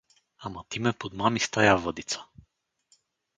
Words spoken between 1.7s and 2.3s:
въдица.